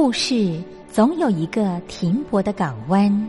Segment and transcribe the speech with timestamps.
[0.00, 3.28] 故事总有一个停泊的港湾。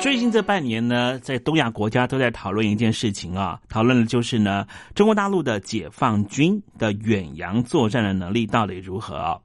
[0.00, 9.38] 最近这半年呢，在东亚国家都在讨论一件事情啊，讨论的就是呢，中国大陆的解放军的远洋作战的能力到底如何？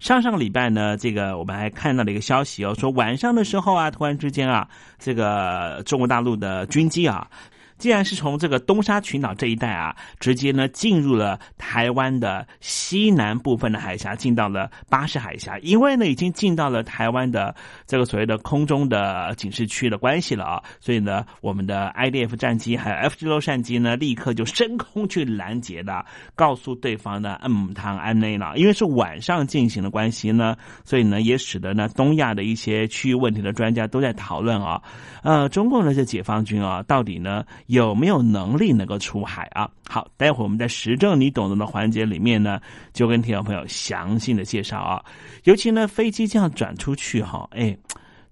[0.00, 4.68] 上上个礼拜呢，这个我们还看到了一个消息哦，说晚上的时候啊，突然之间啊，
[4.98, 7.30] 这个中国大陆的军机啊。
[7.76, 17.54] 既然是从这个东沙群岛这一带啊，直接呢进入了台湾的西南部分的海峡，进到了巴士海峡，因为呢已经进到了台湾的
[17.86, 26.04] 这个所谓的空中的警示区的关系了啊，所以呢我们的 IDF 战机还有 F 十六战机呢，立刻就升空去拦截的，
[26.34, 34.80] 告诉对方呢，嗯，汤安内了，因为是晚上进行的关系呢，所以呢也使得呢东亚的一些区域问题的专家都在讨论啊，
[35.22, 37.44] 呃，中共的这解放军啊，到底呢？
[37.66, 39.68] 有没有能力能够出海啊？
[39.88, 42.60] 好，待会儿我们在时政你懂得的环节里面呢，
[42.92, 45.02] 就跟听众朋友详细的介绍啊。
[45.44, 47.76] 尤其呢，飞机这样转出去哈，哎，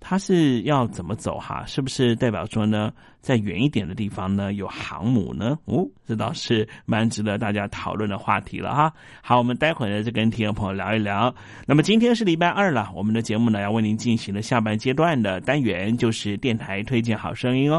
[0.00, 1.64] 它是要怎么走哈？
[1.66, 5.58] 是不是代表说呢，在远一点的地方呢有航母呢？
[5.64, 8.92] 哦，这倒是蛮值得大家讨论的话题了哈。
[9.22, 11.34] 好，我们待会儿呢就跟听众朋友聊一聊。
[11.66, 17.78] 那么今天是礼拜二了，我们的节目呢要为您进行的下半阶段的单元就是电台推荐好声音哦。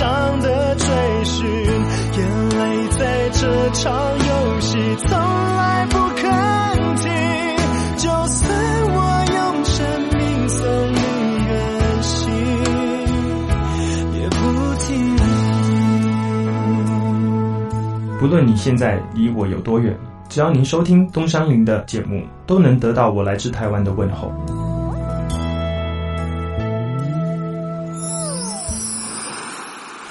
[0.00, 0.86] 重伤的追
[1.24, 1.46] 寻。
[1.46, 6.24] 眼泪在这场游戏从来不肯
[6.96, 7.12] 停，
[7.98, 8.50] 就算
[8.88, 8.98] 我
[9.34, 10.64] 用生命送
[10.94, 11.00] 你
[11.48, 11.52] 远
[12.02, 12.32] 行，
[14.14, 14.38] 也不
[14.78, 14.88] 停。
[18.18, 18.98] 不论你现在。
[19.14, 19.94] 离我有多远？
[20.30, 24.32] 只要您收听东山林的节目，都能得到我来自台湾的问候。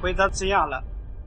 [0.00, 0.82] 回答这样了，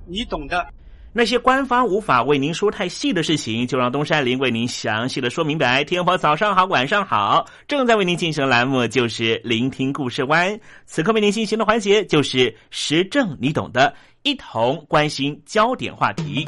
[0.08, 0.66] 你懂的。
[1.12, 5.84] 那些官方无法为您说太细的事情，就让东山林为您详细的说明白。
[5.84, 10.58] 天婆早上好，晚上好，正在为您进行的栏目就是聆听故事湾。
[10.86, 16.48] 此刻为您进行的环节就是时政，你懂的，一同关心焦点话题。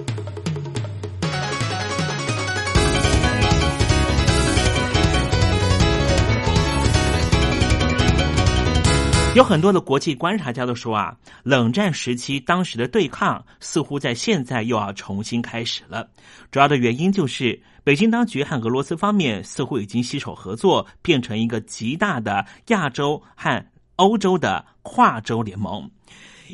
[9.33, 16.09] 有很多的国际观察家都说啊，冷战时期当时的对抗似乎在现在又要重新开始了。
[16.51, 25.89] 主要的原因就是北京当局和俄罗斯方面似乎已经携手合作，变成一个极大的亚洲和欧洲的跨洲联盟。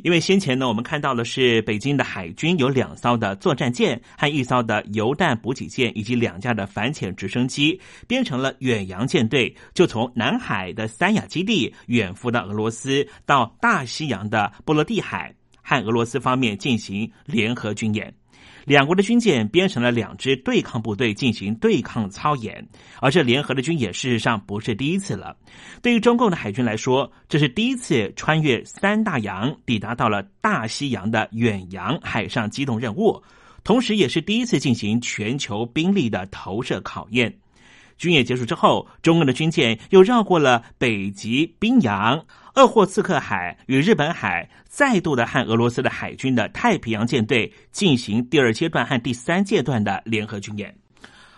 [0.04, 18.14] 因为先前呢，我们看到的是北京的海军有两艘的作战舰和一艘的油弹补给舰，以及两架的反潜直升机，编成了远洋舰队，就从南海的三亚基地远赴到俄罗斯，到大西洋的波罗的海，和俄罗斯方面进行联合军演。
[18.68, 22.68] 两国的军舰编成了两支对抗部队进行对抗操演，
[23.00, 25.38] 而这联合的军演事实上不是第一次了。
[25.82, 33.24] 对于中共的海军来说，这是第一次穿越三大洋，抵达到了大西洋的远洋海上机动任务，
[33.64, 37.38] 同时也是第一次进行全球兵力的投射考验。
[37.98, 42.26] 军演结束之后，中共的军舰又绕过了北极冰洋、
[42.58, 50.76] 鄂霍次克海与日本海，再度的和俄罗斯的海军的太平洋舰队进行第二阶段和第三阶段的联合军演。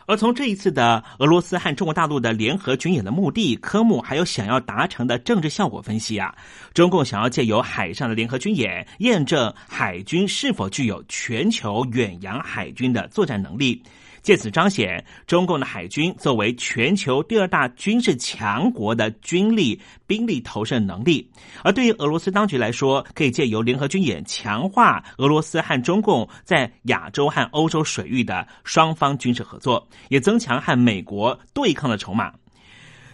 [0.05, 6.33] 而从这一次的俄罗斯和中国大陆的联合军演的目的、科目，还有想要达成的政治效果分析啊，
[6.73, 13.83] 中共想要借由海上的联合军演，验证海军是否具有全球远洋海军的作战能力。
[14.21, 21.29] 借此彰显中共的海军作为全球第二大军事强国的军力兵力投射能力，
[21.63, 32.33] 而对于俄罗斯当局来说，可以借由联合军演强化俄罗斯和中共在亚洲和欧洲水域的双方军事合作，也增强和美国对抗的筹码。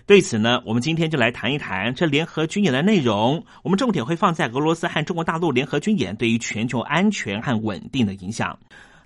[0.08, 3.44] 对此呢，我们今天就来谈一谈这联合军演的内容。
[3.64, 8.56] 我们重点会放在俄罗斯和中国大陆联合军演对于全球安全和稳定的影响。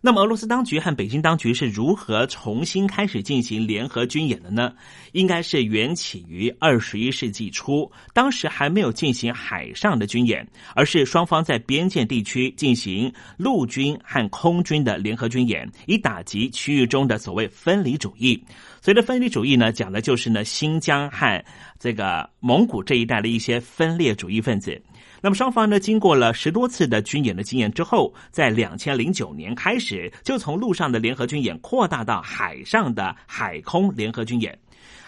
[0.02, 4.74] 那么，俄罗斯当局和北京当局是如何重新开始进行联合军演的呢？
[5.12, 18.42] 应该是缘起于二十一世纪初，当时还没有进行海上的军演，而是双方在边界地区进行陆军和空军的联合军演，以打击区域中的所谓分离主义。
[18.82, 21.44] 所谓的分离主义呢，讲的就是呢新疆和
[21.78, 24.82] 这个蒙古这一带的一些分裂主义分子。
[25.22, 34.58] 那么双方呢，经过了十多次的军演的经验之后，在两千零九年开始，就从陆上的联合军演扩大到海上的海空联合军演。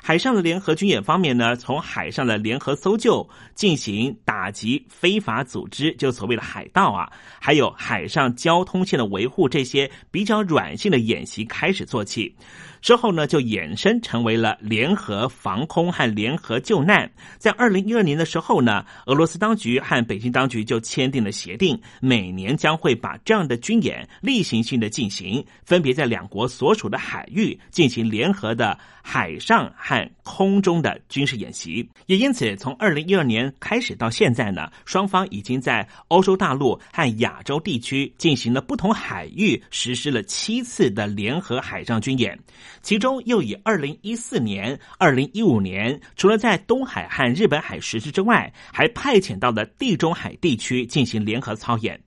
[0.03, 12.35] 海上的联合军演方面呢，从海上的联合搜救、进行打击非法组织，就所谓的海盗啊，还有海上交通线的维护这些比较软性的演习开始做起。
[12.81, 17.11] 之后呢，就衍生成为了联合防空和联合救难。
[17.37, 31.87] 在二零一二年的时候呢，俄罗斯当局和北京当局就签订了协定，每年将会把这样的军演例行性的进行，分别在两国所属的海域进行联合的海上和空中的军事演习。
[32.07, 42.39] 也因此，从二零一二年开始到现在呢，双方已经在欧洲大陆和亚洲地区进行了不同海域实施了七次的联合海上军演，
[42.81, 51.99] 其中又以二零一四年、二零一五年，除了在东海和日本海实施之外，还派遣到了地中海地区进行联合操演。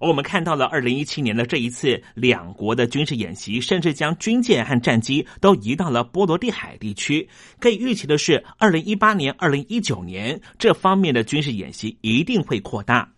[0.00, 7.28] 我们看到了二零一七年的这一次两国的军事演习，甚至将军舰和战机都移到了波罗的海地区。
[7.60, 13.08] 可以预期的是，二零一八年、二零一九年这方面的军事演习一定会扩大。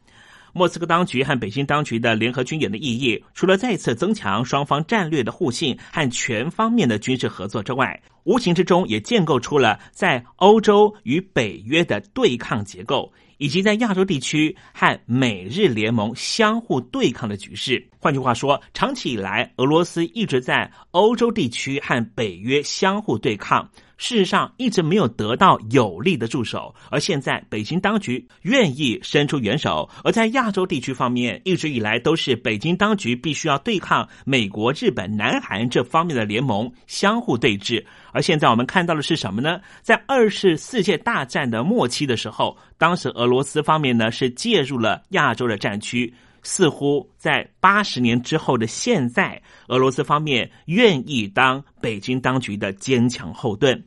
[0.54, 13.12] 莫斯科当局和北京当局的联合军演的意义，除了再次增强双方战略的互信和全方面的军事合作之外，无形之中也建构出了在欧洲与北约的对抗结构。
[13.38, 17.84] 以及在亚洲地区和美日联盟相互对抗的局势。
[17.98, 23.68] 换句话说，长期以来，俄罗斯一直在欧洲地区和北约相互对抗。
[23.96, 26.74] 事实上，一直没有得到有力的助手。
[26.90, 29.88] 而现在，北京当局愿意伸出援手。
[30.02, 37.84] 而在亚洲地区方面，一直以来都是北京当局必须要对抗美国、日本、南韩这方面的联盟相互对峙。
[38.12, 39.60] 而现在我们看到的是什么呢？
[39.82, 46.12] 在二次世界大战的末期的时候，当时俄罗斯方面呢是介入了亚洲的战区。
[46.44, 53.82] 似乎在八十年之后的现在，俄罗斯方面愿意当北京当局的坚强后盾，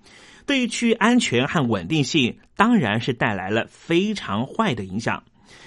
[0.46, 5.24] 对于区域安全和稳定性，当然是带来了非常坏的影响。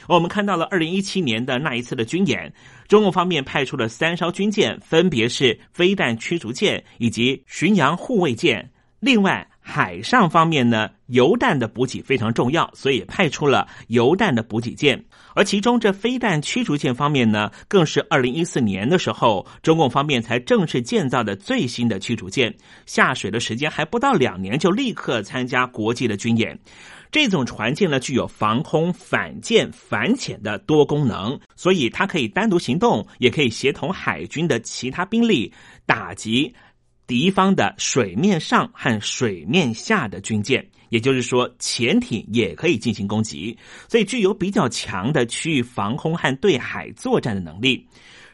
[0.07, 2.53] 我们看到了二零一七年的那一次的军演，
[2.89, 9.47] 中共方面派出了三艘军舰，分别是飞弹驱逐舰以及巡洋护卫舰，另外。
[9.63, 15.05] 海上方面呢，油弹的补给非常重要，所以派出了油弹的补给舰。
[15.35, 22.55] 而其中这飞弹驱逐舰方面呢，更是二零一四年的时候，中共方面才正式建造的最新的驱逐舰。
[22.87, 26.59] 下水的时间还不到两年，就立刻参加国际的军演。
[27.13, 35.53] 这种船舰呢，具有防空、反舰、反潜的多功能，所以它可以单独行动，也可以协同海军的其他兵力
[35.87, 36.55] 打击。
[37.09, 43.57] 敌方的水面上和水面下的军舰，也就是说潜艇也可以进行攻击，
[43.89, 47.87] 所以具有比较强的区域防空和对海作战的能力。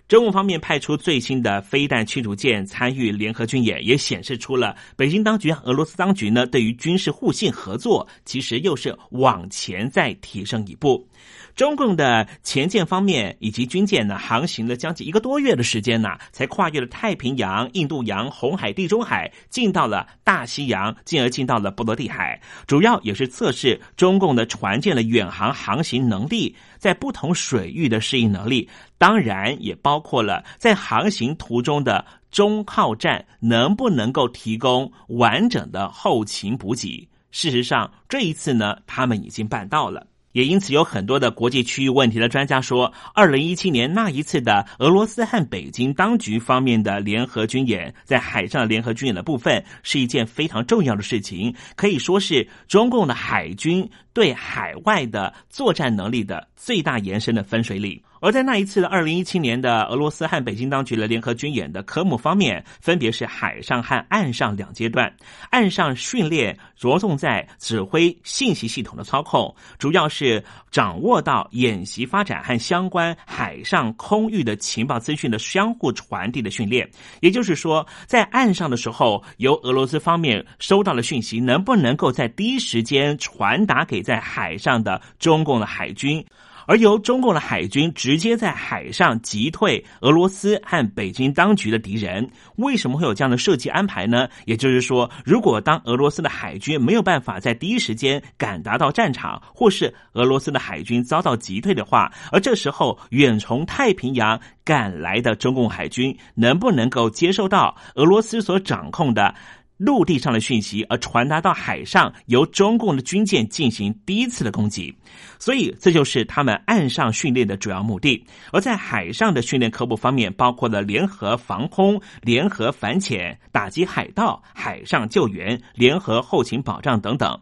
[0.08, 11.08] 中共方面派出最新的飞弹驱逐舰参与联合军演，也显示出了北京当局和俄罗斯当局呢对于军事互信合作，其实又是往前再提升一步。
[11.56, 22.38] 中共的前舰方面以及军舰呢，航行了将近一个多月的时间呢，才跨越了太平洋、印度洋、红海、地中海，进到了大西洋，进而进到了波罗的海。
[22.66, 37.08] 主要也是测试中共的船舰的远航航行能力，在不同水域的适应能力，当然也包括了在航行途中的中靠站能不能够提供完整的后勤补给。
[37.30, 40.06] 事实上，这一次呢，他们已经办到了。
[40.36, 58.00] 也因此，有很多的国际区域问题的专家说，二零一七年那一次的俄罗斯和北京当局方面的联合军演，在海上联合军演的部分，是一件非常重要的事情，可以说是中共的海军对海外的作战能力的最大延伸的分水岭。
[58.18, 65.14] 而在那一次的二零一七年的俄罗斯和北京当局的联合军演的科目方面，分别是海上和岸上两阶段。
[65.50, 76.88] 岸上训练着重在指挥信息系统的操控，主要是掌握到演习发展和相关海上空域的情报资讯的相互传递的训练。
[77.20, 86.24] 也就是说，在岸上的时候，由俄罗斯方面收到了讯息，能不能够在第一时间传达给在海上的中共的海军？
[86.66, 94.28] 而由中共的海军直接在海上击退俄罗斯和北京当局的敌人，为什么会有这样的设计安排呢？
[94.44, 109.34] 也就是说，如果当俄罗斯的海军没有办法在第一时间赶达到战场，或是俄罗斯的海军遭到击退的话，而这时候远从太平洋赶来的中共海军能不能够接受到俄罗斯所掌控的？
[109.76, 114.94] 陆地上的讯息，而传达到海上，由中共的军舰进行第一次的攻击，
[115.38, 118.24] 所以这就是他们岸上训练的主要目的。
[118.52, 127.38] 而在海上的训练科目方面，包括了联合防空、联合反潜、打击海盗、海上救援、联合后勤保障等等。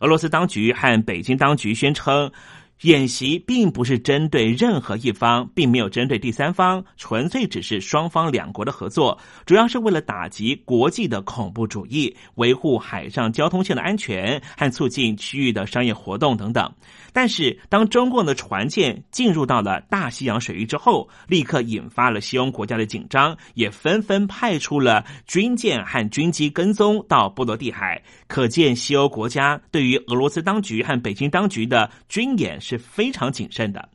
[0.00, 2.30] 俄罗斯当局和北京当局宣称。
[2.82, 16.72] 演习并不是针对任何一方，并没有针对第三方，纯粹只是双方两国的合作，主要是为了打击国际的恐怖主义、维护海上交通线的安全和促进区域的商业活动等等。
[17.12, 28.00] 但是，当中共的船舰进入到了大西洋水域之后，立刻引发了西欧国家的紧张，也纷纷派出了军舰和军机跟踪到波罗的海。
[28.28, 32.56] 可见，西欧国家对于俄罗斯当局和北京当局的军演。
[32.68, 33.88] 是非常谨慎的。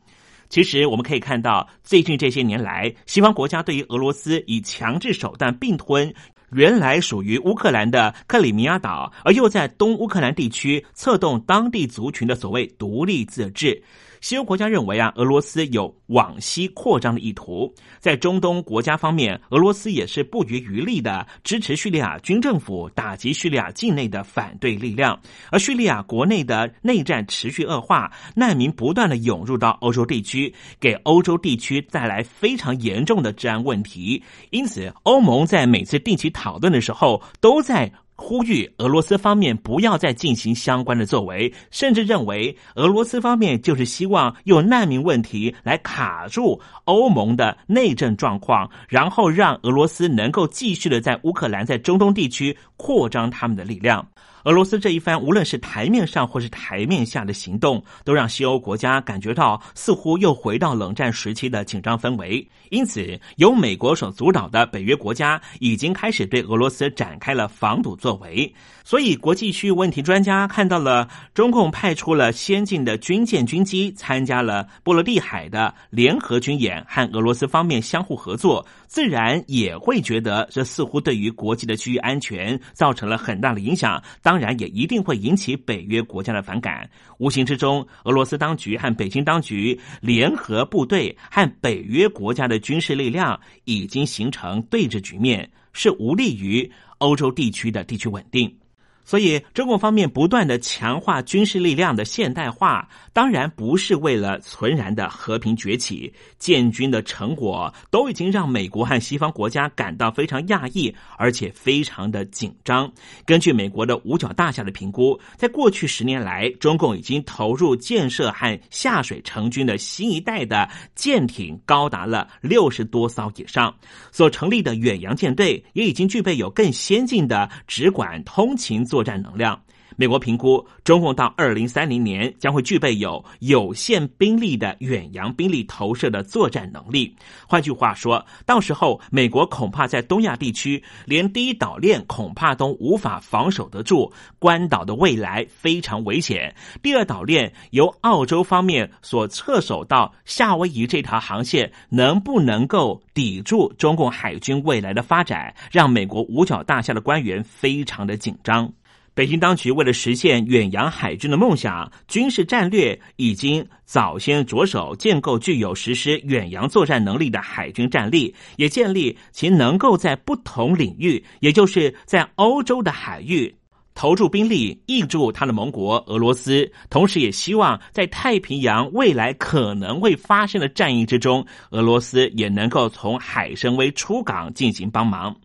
[0.49, 6.13] 其实我们可以看到，最近这些年来，西方国家对于俄罗斯以强制手段并吞
[6.51, 13.81] 原来属于乌克兰的克里米亚岛，而又在东乌克兰地区策动当地族群的所谓独立自治。
[14.23, 17.69] 西欧国家认为啊，俄罗斯有往西扩张的意图。
[17.99, 25.19] 在中东国家方面，俄罗斯也是不遗余力的支持叙利亚军政府打击叙利亚境内的反对力量。
[25.51, 34.23] 而叙利亚国内的内战持续恶化，难民不断的涌入到欧洲地区，给欧洲地区带来非常严重的治安问题。
[34.51, 37.91] 因此，欧盟在每次定期讨论的时候，都在。
[38.25, 54.07] 呼吁俄罗斯方面不要再进行相关的作为，甚至认为俄罗斯方面就是希望用难民问题来卡住欧盟的内政状况，然后让俄罗斯能够继续的在乌克兰、在中东地区扩张他们的力量。
[54.45, 62.45] 俄罗斯这一番，无论是台面上或是台面下的行动，都让西欧国家感觉到似乎又回到冷战时期的紧张氛围。
[62.69, 68.53] 因此，由美国所主导的北约国家已经开始对俄罗斯展开了防堵作为。
[68.85, 84.03] 所以，国际区域问题专家看到了中共派出了先进的军舰、军机参加了波罗的海的联合军演，和俄罗斯方面相互合作，自然也会觉得这似乎对于国际的区域安全造成了很大的影响。
[84.21, 86.89] 当然，也一定会引起北约国家的反感。
[87.19, 98.62] 无形之中，俄罗斯当局和北京当局联合部队和北约国家的军事力量已经形成对峙局面，是无利于欧洲地区的地区稳定。
[99.05, 106.13] 所以，中共方面不断的强化军事力量的现代化，当然不是为了存然的和平崛起。
[106.39, 112.91] 建军的成果都已经让美国和西方国家感到非常讶异，而且非常的紧张。
[113.25, 123.75] 根据美国的五角大厦的评估，在过去十年来，中共已经投入建设和下水成军的新一代的舰艇高达了六十多艘以上，
[124.11, 128.85] 所成立的远洋舰队也已经具备有更先进的直管通勤。
[128.93, 129.59] 作战能量，
[129.95, 137.15] 美国评估中共到二零三零年将会具备有有限兵力的远洋兵力投射的作战能力。
[137.47, 146.55] 换句话说，到时候美国恐怕在东亚地区连第一岛链恐怕都无法防守得住，关岛的未来非常危险。
[146.83, 158.71] 第二岛链由澳洲方面所侧守到夏威夷这条航线，能不能够抵住中共海军未来的发展，让美国五角大厦的官员非常的紧张。
[159.15, 173.53] 北京当局为了实现远洋海军的梦想，军事战略已经早先着手建构具有实施远洋作战能力的海军战力，也建立其能够在不同领域，也就是在欧洲的海域
[173.93, 176.71] 投注兵力，挹注他的盟国俄罗斯。
[176.89, 185.35] 同时，也希望在太平洋未来可能会发生的战役之中，俄罗斯也能够从海参崴出港进行帮忙。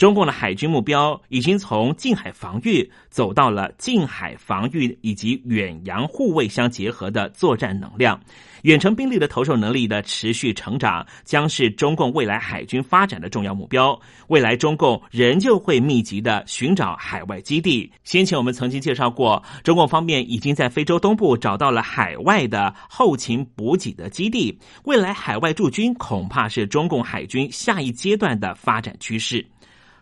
[0.00, 8.18] 中共的海军目标已经从近海防御走到了近海防御以及远洋护卫相结合的作战能量。
[8.62, 13.98] 远程兵力的投射能力的持续成长，将是中共未来海军发展的重要目标。
[14.28, 17.92] 未来中共仍旧会密集的寻找海外基地。
[18.02, 24.58] 先前我们曾经介绍过，中共方面已经在非洲东部找到了海外的后勤补给的基地。
[24.84, 29.46] 未来海外驻军恐怕是中共海军下一阶段的发展趋势。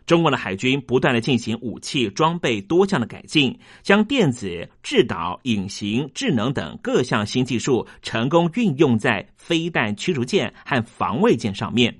[0.08, 11.94] 中国的海军不断的进行武器装备多项的改进，将电子、制导、隐形、智能等各项新技术成功运用在飞弹驱逐舰和防卫舰上面。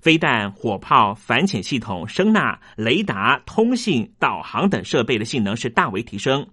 [0.00, 6.46] 飞弹、火炮、反潜系统、声纳、雷达、通信、导航等设备的性能是大为提升。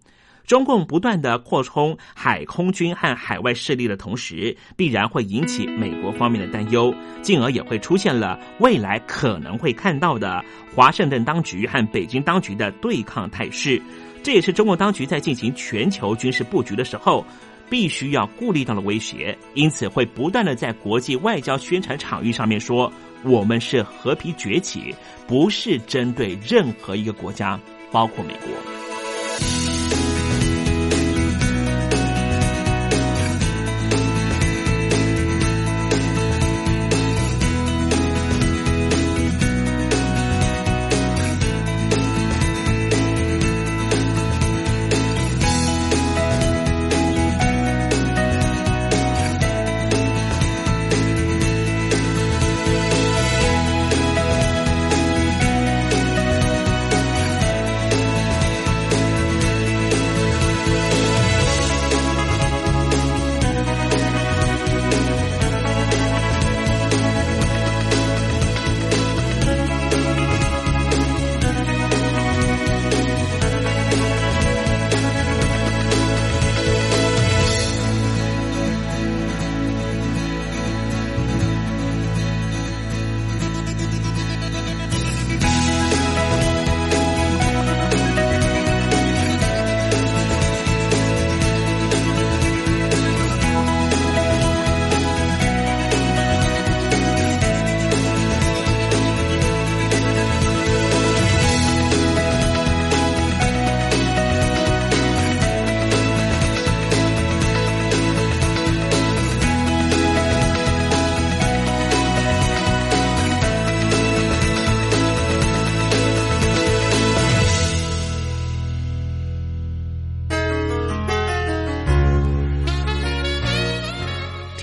[0.45, 10.43] 中共不断的扩充海空军和海外势力的同时，必然会引起美国方面的担忧，进而也会出现了未来可能会看到的
[10.75, 13.81] 华盛顿当局和北京当局的对抗态势。
[14.21, 17.25] 这也是中共当局在进行全球军事布局的时候，
[17.69, 19.37] 必须要顾虑到的威胁。
[19.53, 22.91] 因此，会不断的在国际外交宣传场域上面说，
[23.23, 24.93] 我们是和平崛起，
[25.27, 27.59] 不是针对任何一个国家，
[27.91, 29.64] 包括美国。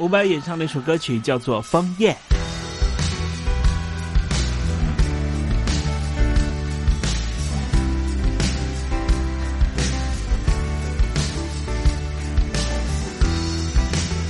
[0.00, 2.10] 伍佰演唱的一首歌曲叫做《枫叶》。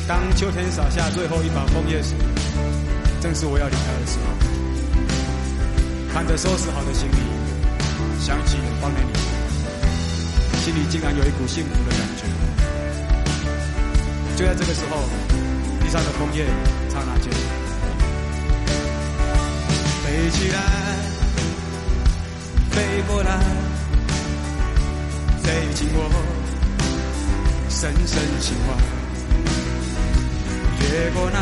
[0.08, 2.16] 当秋天洒下最后一把枫叶时，
[3.20, 4.24] 正是我要离开的时候。
[6.12, 7.14] 看着收拾好的行李，
[8.18, 9.12] 想起远方的你，
[10.64, 12.24] 心里竟然有一股幸福的感觉。
[14.36, 15.39] 就在这个时候。
[15.90, 16.46] 上的枫叶
[16.88, 17.32] 刹那间
[20.04, 20.58] 飞起来，
[22.70, 23.40] 飞过来，
[25.42, 25.98] 飞进我
[27.68, 28.72] 深深心怀。
[30.80, 31.38] 越过那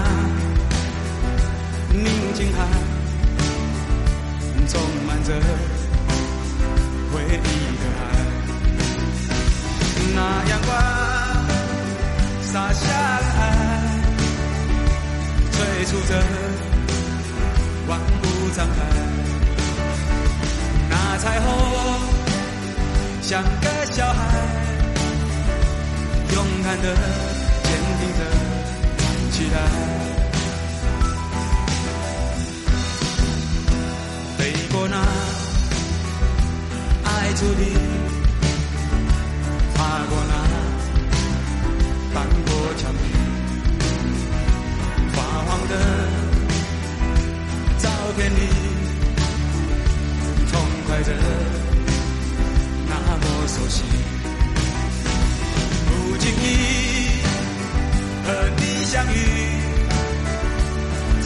[1.92, 2.66] 宁静海，
[4.66, 5.34] 充满着
[7.12, 7.36] 回忆
[7.76, 8.00] 的海。
[10.14, 10.68] 那阳光
[12.40, 13.77] 洒下来。
[15.58, 16.14] 催促着，
[17.88, 18.24] 万物
[18.56, 18.76] 张开，
[20.88, 21.46] 那彩虹
[23.20, 24.18] 像个小孩，
[26.32, 26.94] 勇敢的、
[27.64, 28.20] 坚定的
[29.32, 29.56] 期待，
[34.38, 34.96] 飞过那
[37.04, 37.74] 爱注定，
[39.74, 40.32] 跨过那
[42.14, 42.16] 翻
[42.46, 43.17] 过墙壁。
[45.18, 45.74] 发黄的
[47.78, 48.40] 照片里，
[50.52, 51.10] 痛快着，
[52.88, 53.82] 那么熟悉。
[55.88, 56.36] 不经意
[58.24, 58.26] 和
[58.58, 59.18] 你相遇，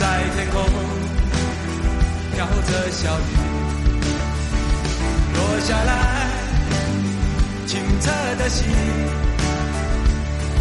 [0.00, 0.02] 在
[0.36, 0.56] 天空
[2.34, 3.22] 飘着小雨，
[5.34, 5.92] 落下来
[7.66, 8.64] 清澈的心，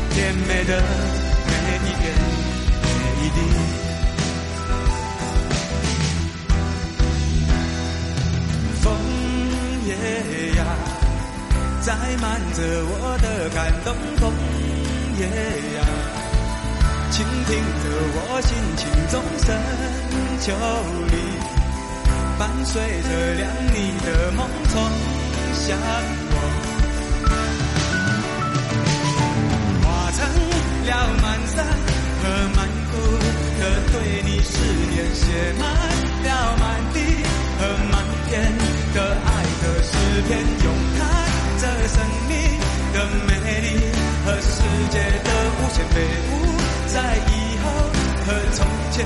[0.10, 0.84] 甜美的
[11.82, 13.94] 载满着我的感动。
[14.18, 14.32] 枫
[15.18, 15.26] 叶
[15.76, 15.80] 呀，
[17.12, 17.50] 倾听
[17.82, 17.84] 着
[18.16, 19.48] 我心情中深
[20.42, 20.46] 秋
[21.12, 21.14] 里，
[22.38, 23.42] 伴随着亮
[23.74, 24.40] 丽的梦
[24.70, 24.74] 从
[25.54, 25.78] 向
[26.32, 26.36] 我，
[29.84, 30.20] 化成
[30.86, 30.90] 了
[31.22, 31.56] 满山
[32.22, 32.24] 和
[32.56, 32.60] 满。
[33.62, 33.64] 可
[33.94, 34.58] 对你思
[34.90, 35.62] 念写满
[36.24, 36.62] 了满
[36.94, 36.98] 地
[37.60, 37.94] 和满
[38.28, 38.30] 天
[38.94, 39.28] 的爱
[39.62, 39.90] 的诗
[40.28, 40.30] 篇，
[41.88, 42.60] 生命
[42.94, 42.96] 的
[43.28, 43.30] 美
[43.62, 43.68] 丽
[44.26, 45.96] 和世界的无限飞
[46.30, 46.32] 舞，
[46.88, 46.96] 在
[47.28, 47.30] 以
[47.64, 47.66] 后
[48.26, 49.06] 和从前，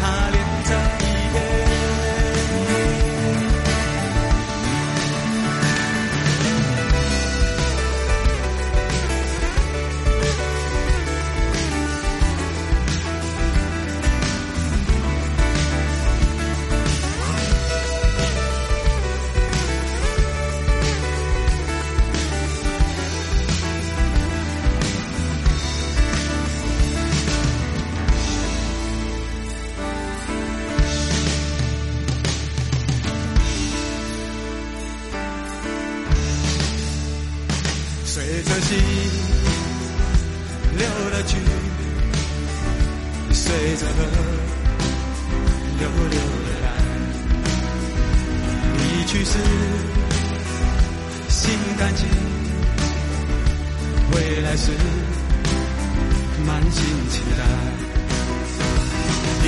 [0.00, 0.70] 它连着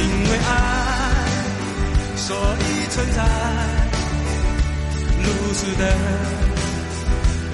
[0.04, 0.52] 因为爱，
[2.16, 3.18] 所以存在。
[5.24, 5.82] 露水的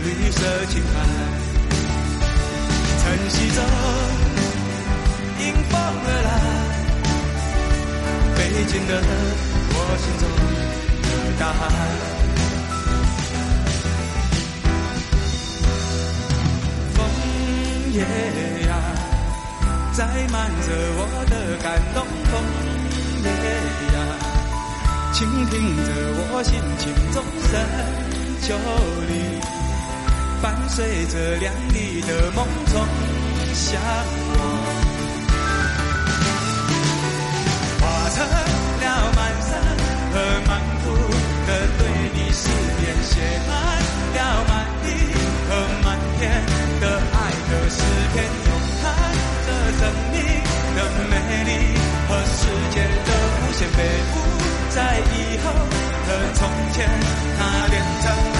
[0.02, 0.38] 绿色
[0.70, 0.92] 情怀，
[2.98, 3.58] 晨曦中
[5.38, 5.72] 迎风
[6.04, 6.28] 而来，
[8.34, 8.90] 飞进的
[9.72, 10.22] 我心中
[11.02, 11.06] 的
[11.38, 11.60] 大海。
[16.96, 16.98] 枫
[17.92, 17.96] 叶
[18.66, 18.70] 呀，
[19.92, 19.98] 载
[20.32, 21.32] 满着我的
[21.62, 21.98] 感动。
[23.22, 23.28] 泪
[23.94, 23.96] 呀，
[25.12, 25.52] 倾听
[25.84, 27.52] 着我心情中深
[28.42, 28.46] 秋
[29.08, 29.12] 里，
[30.42, 32.38] 伴随着亮丽的梦
[32.72, 32.74] 中
[33.54, 33.80] 想
[34.32, 34.36] 我，
[37.80, 39.50] 化成了满山
[40.12, 40.14] 和
[40.46, 40.50] 满
[40.84, 40.86] 谷
[41.46, 41.80] 的对
[42.14, 42.40] 你思
[42.80, 43.12] 念，写
[43.46, 43.50] 满
[44.14, 44.50] 了满
[44.82, 44.86] 地
[45.48, 45.50] 和
[45.84, 45.86] 满
[46.18, 46.20] 天
[46.80, 47.16] 的爱
[47.50, 47.78] 的诗
[48.12, 48.48] 篇，咏
[48.80, 48.84] 叹
[49.46, 49.80] 着生
[50.12, 50.49] 命。
[50.74, 51.74] 的美丽
[52.08, 53.82] 和世界的无限飞
[54.14, 54.16] 舞
[54.70, 55.52] 在以后
[56.06, 56.88] 的从前
[57.38, 58.39] 那点真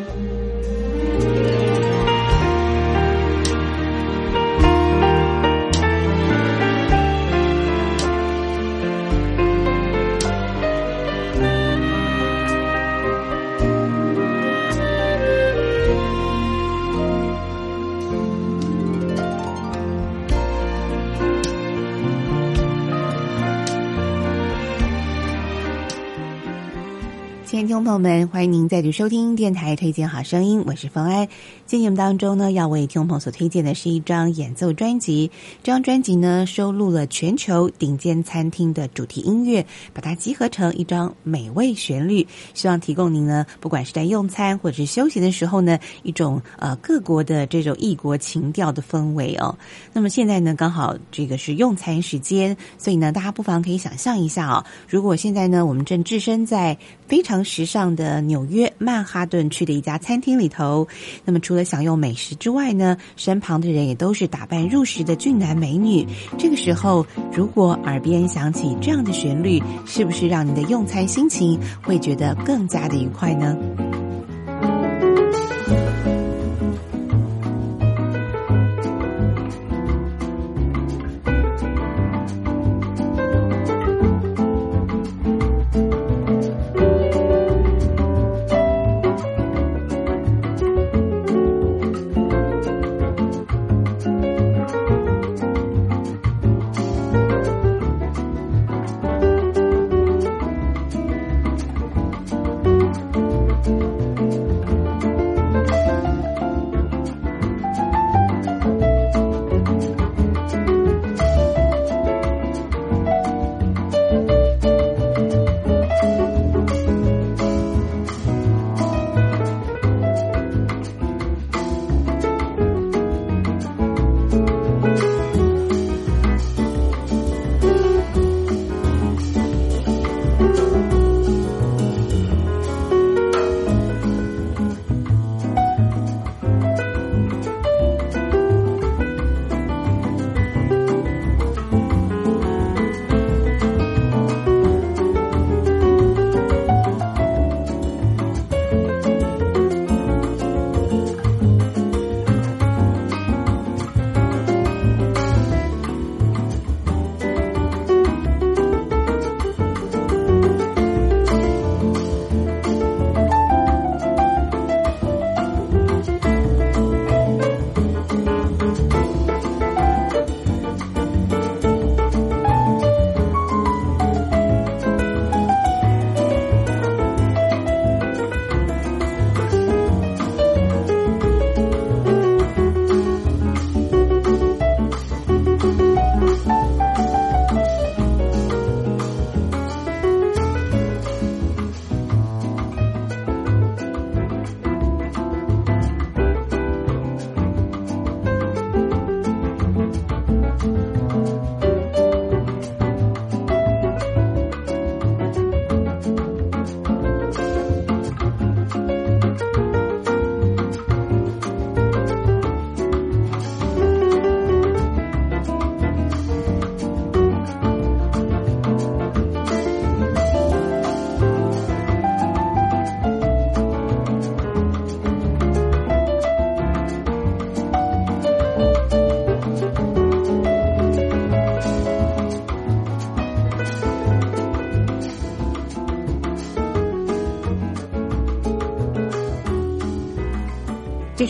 [27.83, 31.27] 朋友们，欢迎您再度收听电台推荐好声音，我是冯安。
[31.65, 35.31] 今天节目当中呢，要为听众朋友所推荐的是一张演奏专辑。
[35.63, 49.57] 这张专辑呢，收录了全球顶尖餐厅的主题音乐，把它集合成一张美味旋律，希望提供您呢，不管是在用餐或者是休息的时候呢，一种呃各国的这种异国情调的氛围哦。
[49.93, 56.77] 那么现在呢，刚好这个是用餐时间，所以呢，大家不妨可以想象一下哦，如果现在呢，我们正置身在
[57.07, 60.85] 非常时上的纽约曼哈顿区的一家餐厅里头，
[61.23, 66.05] 那么除了享用美食之外呢，身旁的人也都是打扮入时的俊男美女。
[66.37, 73.55] 这个时候，如果耳边响起这样的旋律，是不是让你的用餐心情会觉得更加的愉快呢？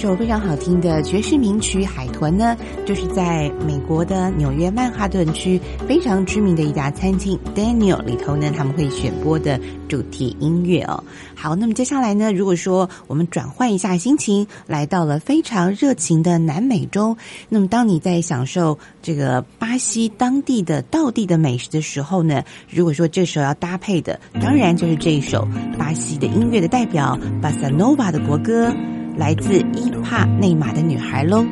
[0.01, 11.03] 首非常好听的爵士名曲《海豚》呢，就是在美国的纽约曼哈顿区非常知名的一家餐厅 Daniel 里头呢，他们会选播的主题音乐哦。
[11.35, 17.15] 好，那么接下来呢，如果说我们转换一下心情，来到了非常热情的南美洲，
[17.47, 25.47] 那么当你在享受这个巴西当地的道地的美食的时候呢，如果说这时候要搭配的，当然就是这一首
[25.77, 28.73] 巴西的音乐的代表巴萨诺瓦的国歌。
[29.17, 31.45] 来自伊帕内马的女孩喽。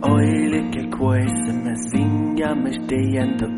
[0.00, 3.48] Oile que cuesta me singa me steyendo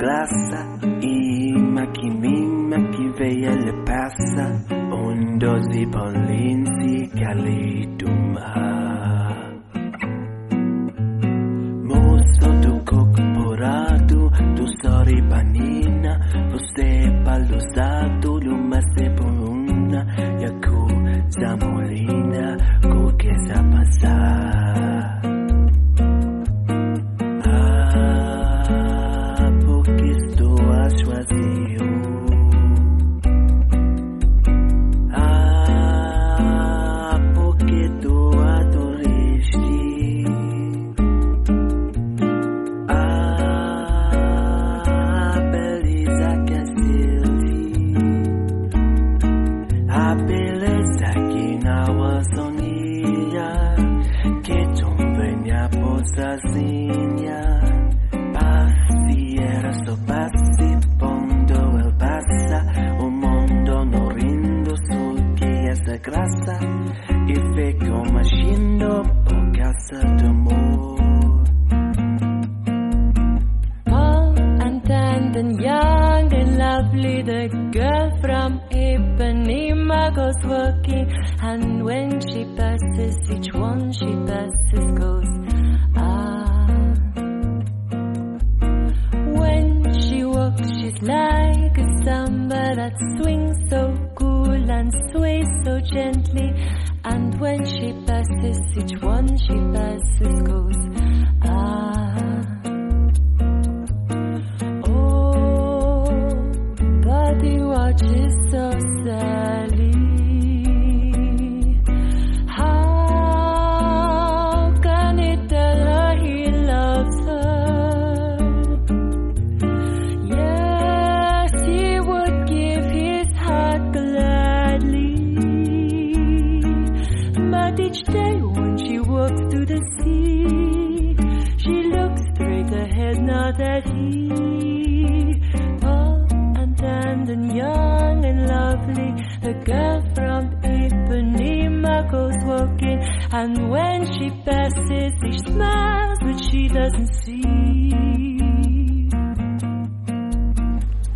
[143.41, 147.49] and when she passes, he smiles, but she doesn't see.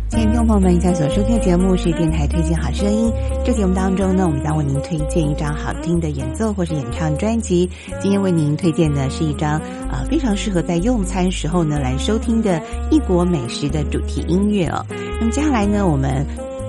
[0.09, 3.11] 听众朋友们，现在所收听的节目是电台推荐好声音。
[3.45, 7.69] 这节目当中呢，我们将为您推荐一张好听的演奏或是演唱专辑。
[8.01, 9.59] 今天为您推荐的是一张
[9.91, 12.59] 呃非常适合在用餐时候呢来收听的
[12.89, 14.83] 异国美食的主题音乐哦。
[15.19, 16.25] 那么接下来呢，我们。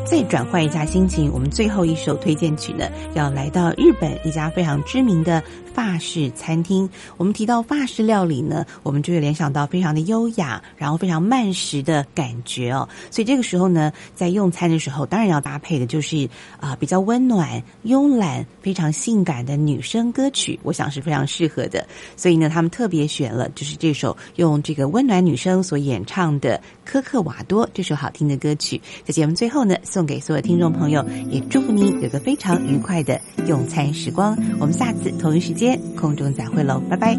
[0.07, 5.43] 再转换一下心情，我们最后一首推荐曲呢，要来到日本一家非常知名的
[5.75, 6.89] 法式餐厅。
[7.17, 12.89] 我们提到法式料理呢，我们就会联想到非常的优雅，然后非常慢食的感觉哦。
[13.11, 16.29] 所以这个时候呢，在用餐的时候，当然要搭配的就是
[16.61, 21.85] 啊、比较温暖、慵懒、非常性感的女生歌曲，我想是非常适合的。
[22.15, 28.81] 所以呢，他们特别选了就是这首用这个温暖女生所演唱的《科克瓦多》这首好听的歌曲。
[29.05, 29.77] 在节目最后呢。
[29.97, 34.37] 送给所有听众朋友，也祝福您有个非常愉快的用餐时光。
[34.61, 37.19] 我们下次同一时间空中再会喽，拜拜！